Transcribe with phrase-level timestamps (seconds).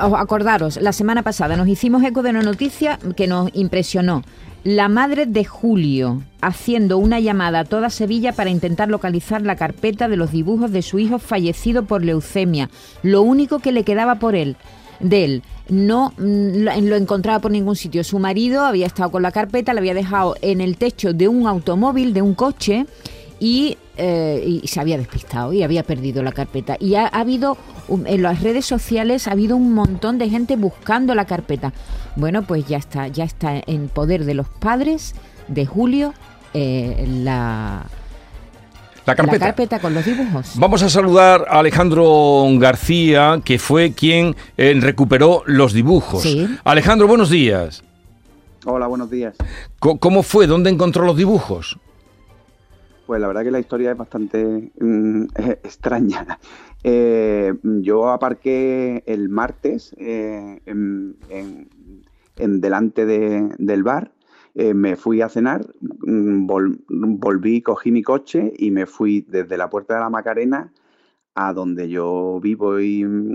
[0.00, 4.22] acordaros, la semana pasada nos hicimos eco de una noticia que nos impresionó.
[4.64, 10.08] La madre de Julio haciendo una llamada a toda Sevilla para intentar localizar la carpeta
[10.08, 12.70] de los dibujos de su hijo fallecido por leucemia.
[13.02, 14.56] Lo único que le quedaba por él,
[15.00, 15.42] de él.
[15.68, 18.04] No mm, lo encontraba por ningún sitio.
[18.04, 21.46] Su marido había estado con la carpeta, la había dejado en el techo de un
[21.46, 22.86] automóvil, de un coche,
[23.44, 26.78] y, eh, y se había despistado y había perdido la carpeta.
[26.80, 27.58] Y ha, habido,
[28.06, 31.74] en las redes sociales, ha habido un montón de gente buscando la carpeta.
[32.16, 35.14] Bueno, pues ya está, ya está en poder de los padres
[35.48, 36.14] de Julio
[36.54, 37.84] eh, la...
[39.04, 39.38] La carpeta.
[39.38, 39.78] la carpeta.
[39.78, 40.52] con los dibujos.
[40.54, 46.22] Vamos a saludar a Alejandro García, que fue quien eh, recuperó los dibujos.
[46.22, 46.48] Sí.
[46.64, 47.84] Alejandro, buenos días.
[48.64, 49.36] Hola, buenos días.
[49.78, 50.46] ¿Cómo fue?
[50.46, 51.78] ¿Dónde encontró los dibujos?
[53.06, 55.24] Pues la verdad que la historia es bastante mm,
[55.62, 56.38] extraña.
[56.82, 61.16] Eh, yo aparqué el martes eh, en,
[62.60, 64.12] delante de- del bar,
[64.54, 69.56] eh, me fui a cenar, mm, vol- volví, cogí mi coche y me fui desde
[69.56, 70.72] la Puerta de la Macarena
[71.34, 73.34] a donde yo vivo, y, mm,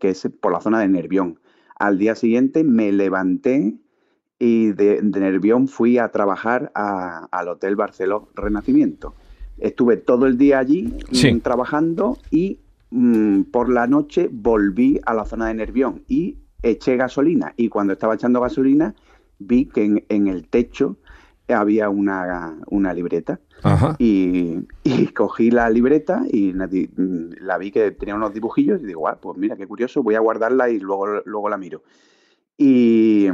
[0.00, 1.38] que es por la zona de Nervión.
[1.78, 3.74] Al día siguiente me levanté
[4.40, 9.14] y de, de Nervión fui a trabajar a- al Hotel Barceló Renacimiento.
[9.58, 11.32] Estuve todo el día allí Sí.
[11.32, 12.58] mm, trabajando y
[12.90, 17.52] mm, por la noche volví a la zona de Nervión y eché gasolina.
[17.56, 18.94] Y cuando estaba echando gasolina
[19.38, 20.96] vi que en, en el techo
[21.48, 23.40] había una, una libreta.
[23.62, 23.96] Ajá.
[23.98, 28.86] Y, y cogí la libreta y la, mm, la vi que tenía unos dibujillos y
[28.86, 31.82] digo, "Ah, pues mira, qué curioso, voy a guardarla y luego, luego la miro.
[32.56, 33.26] Y,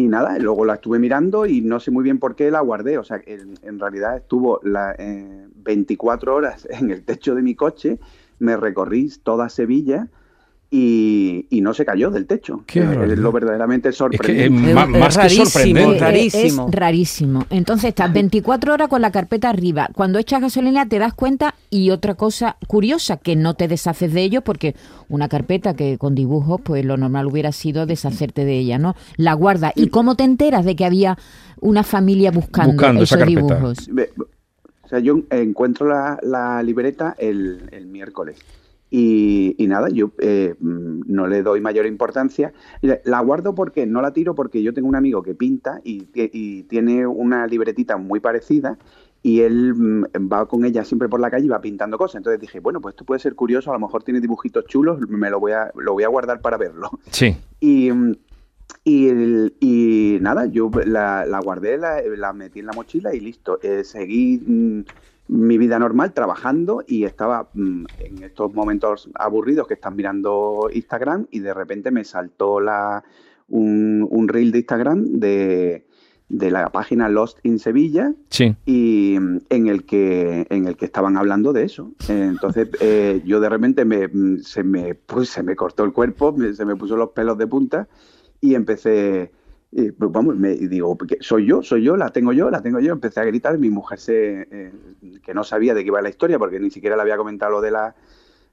[0.00, 2.98] y nada, luego la estuve mirando y no sé muy bien por qué la guardé.
[2.98, 7.54] O sea, en, en realidad estuvo la, eh, 24 horas en el techo de mi
[7.54, 7.98] coche,
[8.38, 10.08] me recorrí toda Sevilla
[10.72, 12.62] y, y no se cayó del techo.
[12.64, 14.68] Qué es lo verdaderamente Es que sorprendente.
[14.70, 15.94] es más que rarísimo, sorprendente.
[15.96, 16.68] es rarísimo.
[16.68, 17.46] Es rarísimo.
[17.50, 19.88] Entonces estás 24 horas con la carpeta arriba.
[19.94, 24.22] Cuando echas gasolina te das cuenta y otra cosa curiosa, que no te deshaces de
[24.22, 24.76] ello porque
[25.08, 28.94] una carpeta que con dibujos, pues lo normal hubiera sido deshacerte de ella, ¿no?
[29.16, 29.72] La guarda.
[29.74, 31.18] ¿Y cómo te enteras de que había
[31.60, 33.90] una familia buscando, esos dibujos?
[34.84, 38.38] O sea, yo encuentro la, la libreta el, el miércoles.
[38.90, 42.52] Y, y nada, yo eh, mm, no le doy mayor importancia.
[43.04, 46.30] La guardo porque no la tiro porque yo tengo un amigo que pinta y, tie-
[46.32, 48.78] y tiene una libretita muy parecida
[49.22, 52.16] y él mm, va con ella siempre por la calle y va pintando cosas.
[52.16, 55.30] Entonces dije, bueno, pues esto puede ser curioso, a lo mejor tiene dibujitos chulos, me
[55.30, 56.90] lo voy a, lo voy a guardar para verlo.
[57.12, 57.36] Sí.
[57.60, 57.90] Y,
[58.84, 63.20] y, el- y nada, yo la, la guardé, la, la metí en la mochila y
[63.20, 63.60] listo.
[63.62, 64.80] Eh, seguí mm,
[65.32, 71.26] mi vida normal trabajando y estaba mm, en estos momentos aburridos que están mirando Instagram
[71.30, 73.04] y de repente me saltó la,
[73.48, 75.86] un, un reel de Instagram de,
[76.28, 78.56] de la página Lost in Sevilla Sí.
[78.66, 83.38] y mm, en el que en el que estaban hablando de eso entonces eh, yo
[83.38, 86.74] de repente me, mm, se me pues, se me cortó el cuerpo me- se me
[86.74, 87.86] puso los pelos de punta
[88.40, 89.30] y empecé
[89.72, 91.18] y, pues, vamos me digo "¿Qué?
[91.20, 93.98] soy yo soy yo la tengo yo la tengo yo empecé a gritar mi mujer
[94.00, 94.72] se eh,
[95.22, 97.60] que no sabía de qué iba la historia porque ni siquiera le había comentado lo
[97.60, 97.94] de la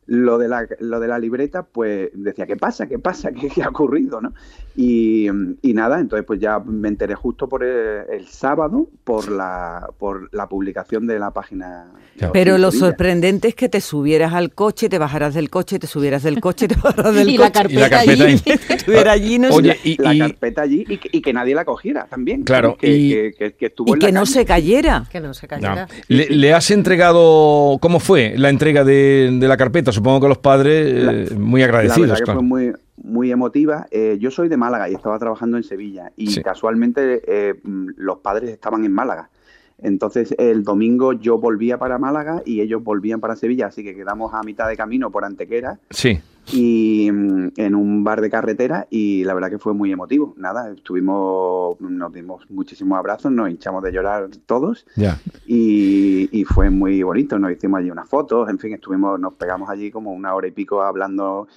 [0.08, 2.88] lo de la, lo de la libreta, pues decía, ¿qué pasa?
[2.88, 3.32] ¿Qué pasa?
[3.40, 4.22] ¿Qué, qué ha ocurrido?
[4.22, 4.34] ¿no?
[4.76, 5.28] Y,
[5.62, 10.34] y nada, entonces pues ya me enteré justo por el, el sábado por la, por
[10.34, 11.88] la publicación de la página.
[12.34, 12.88] Pero lo Sevilla.
[12.88, 16.68] sorprendente es que te subieras al coche, te bajaras del coche, te subieras del coche,
[16.68, 17.68] te bajaras del Y la coche.
[17.74, 18.42] Y la carpeta carpeta allí.
[18.70, 19.54] Estuviera allí, no sé.
[19.58, 22.44] Oye, y, la carpeta allí y que, y que nadie la cogiera también.
[22.44, 24.32] Claro, que, y- que- que- que estuvo y en que la no calle.
[24.34, 25.06] se cayera.
[25.12, 25.50] Que no se no.
[25.50, 25.88] cayera.
[26.08, 29.92] ¿Le, le has entregado, cómo fue la entrega de, de la carpeta?
[29.98, 32.10] Supongo que los padres La- eh, muy La agradecidos.
[32.12, 32.72] verdad que fue muy,
[33.04, 33.88] muy emotiva.
[33.90, 36.44] Eh, yo soy de Málaga y estaba trabajando en Sevilla y Sí.
[36.44, 39.30] casualmente eh, mm, los padres estaban en Málaga.
[39.82, 44.34] Entonces el domingo yo volvía para Málaga y ellos volvían para Sevilla, así que quedamos
[44.36, 46.20] a mitad de camino por Antequera Sí.
[46.52, 50.34] Y mm, en un bar de carretera y la verdad que fue muy emotivo.
[50.38, 55.20] Nada, estuvimos, nos dimos muchísimos abrazos, nos hinchamos de llorar todos Ya.
[55.46, 57.38] y, y fue muy bonito.
[57.40, 60.52] Nos hicimos allí unas fotos, en fin, estuvimos, nos pegamos allí como una hora y
[60.52, 61.48] pico hablando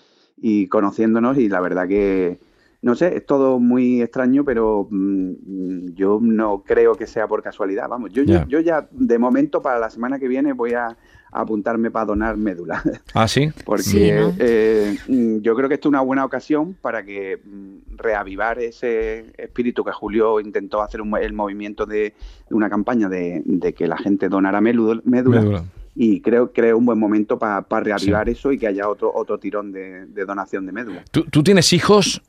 [0.42, 2.38] y conociéndonos y la verdad que,
[2.82, 7.88] no sé, es todo muy extraño, pero mm, yo no creo que sea por casualidad.
[7.88, 8.42] Vamos, yo, Ya.
[8.44, 10.96] yo, yo ya de momento para la semana que viene voy a, a
[11.42, 12.82] apuntarme para donar médula.
[13.14, 13.50] Ah, sí.
[13.66, 14.32] Porque Sí, ¿no?
[14.38, 19.26] eh, mm, yo creo que esto es una buena ocasión para que mm, reavivar ese
[19.36, 22.14] espíritu que Julio intentó hacer un- el movimiento de,
[22.48, 25.64] de una campaña de, de que la gente donara médula, médula, Médula.
[25.94, 29.70] y creo creo un buen momento para reavivar eso y que haya otro otro tirón
[29.70, 31.04] de, de donación de médula.
[31.10, 32.22] ¿Tú, ¿Tú, tienes hijos?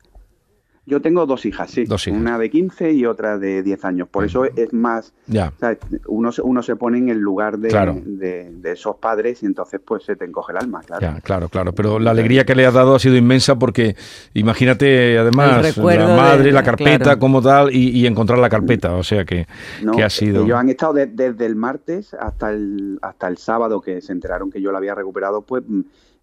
[0.84, 1.84] Yo tengo dos hijas, sí.
[1.84, 2.18] Dos hijas.
[2.20, 4.08] Una de 15 y otra de 10 años.
[4.08, 5.12] Por eso es más...
[5.28, 5.52] Ya.
[5.56, 7.96] o sea, uno, se- uno se pone en el lugar de, Claro.
[8.04, 11.00] de- de esos padres y entonces pues se te encoge el alma, claro.
[11.00, 11.72] Ya, claro, claro.
[11.72, 13.94] Pero la alegría que le has dado ha sido inmensa porque
[14.34, 17.18] imagínate además la madre, de- la carpeta claro.
[17.20, 18.94] como tal y, y encontrar la carpeta.
[18.96, 19.46] O sea que,
[19.82, 20.42] No, que ha sido...
[20.44, 24.50] Ellos han estado de- desde el martes hasta el, hasta el sábado que se enteraron
[24.50, 25.62] que yo la había recuperado, pues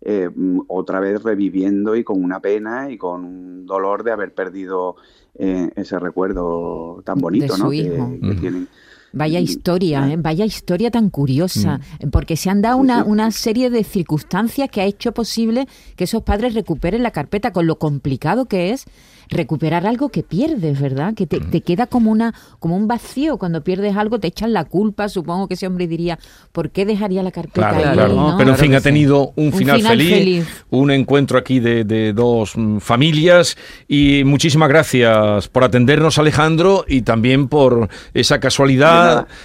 [0.01, 4.34] eh, mm, otra vez reviviendo y con una pena y con un dolor de haber
[4.34, 4.96] perdido
[5.36, 7.69] eh, ese recuerdo tan bonito su ¿no?
[7.69, 8.12] que, hijo.
[8.22, 8.68] que tienen.
[9.13, 10.07] Vaya Mm, historia.
[10.11, 10.15] ¿eh?
[10.17, 11.79] vaya historia tan curiosa,
[12.11, 16.23] porque se han dado una, una serie de circunstancias que ha hecho posible que esos
[16.23, 18.85] padres recuperen la carpeta, con lo complicado que es
[19.31, 21.13] recuperar algo que pierdes, ¿verdad?
[21.13, 24.63] Que te, te queda como una como un vacío cuando pierdes algo, te echan la
[24.65, 26.17] culpa, supongo que ese hombre diría,
[26.51, 27.94] ¿por qué dejaría la carpeta Claro, ahí?
[27.94, 28.13] claro.
[28.15, 28.35] no?
[28.39, 30.65] Pero en fin, ha tenido un, Un final, final feliz, feliz.
[30.71, 33.55] un encuentro aquí de, de dos mm, familias
[33.88, 38.99] y muchísimas gracias por atendernos, Alejandro, y también por esa casualidad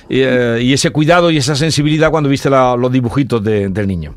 [0.09, 4.15] eh, y ese cuidado y esa sensibilidad cuando viste la- los dibujitos de- del niño.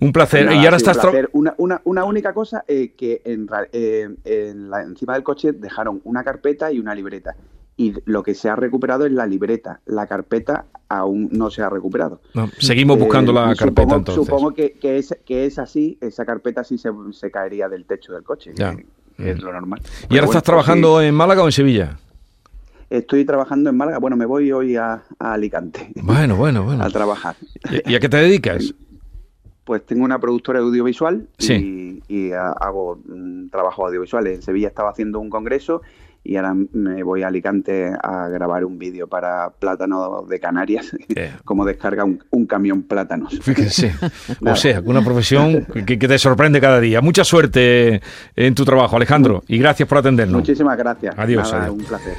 [0.00, 0.44] Un placer.
[0.44, 0.98] Nada, y ahora un estás...
[0.98, 1.30] placer.
[1.32, 6.00] Una, una, una única cosa, eh, que en, eh, en la- encima del coche dejaron
[6.04, 7.34] una carpeta y una libreta.
[7.78, 9.80] Y lo que se ha recuperado es la libreta.
[9.84, 12.22] La carpeta aún no se ha recuperado.
[12.32, 14.24] No, seguimos buscando Eh, la supongo, carpeta entonces.
[14.24, 18.12] Supongo que, que es, que es así, esa carpeta sí se, se caería del techo
[18.14, 18.74] del coche, que- Ya.
[19.18, 19.80] es lo normal.
[19.80, 21.98] ¿Y Pero ahora bueno, estás pues trabajando en Málaga o en Sevilla?
[22.90, 23.98] Estoy trabajando en Málaga.
[23.98, 26.84] Bueno, me voy hoy a, a Alicante Bueno, bueno, bueno.
[26.84, 27.36] a trabajar.
[27.70, 28.74] ¿Y, y a qué te dedicas?
[29.64, 32.00] Pues tengo una productora audiovisual Sí.
[32.08, 34.26] y, y, ah, hago mm, trabajo audiovisual.
[34.28, 35.82] En Sevilla estaba haciendo un congreso
[36.22, 41.32] y ahora me voy a Alicante a grabar un vídeo para Plátano de Canarias, Eh.
[41.44, 43.38] cómo descarga un, un camión plátanos.
[43.42, 43.92] Fíjense.
[44.44, 47.00] O sea, una profesión que, que te sorprende cada día.
[47.00, 48.00] Mucha suerte
[48.36, 50.40] en tu trabajo, Alejandro, y gracias por atendernos.
[50.40, 51.14] Muchísimas gracias.
[51.18, 51.76] Adiós, Nada, adiós.
[51.78, 52.14] un placer.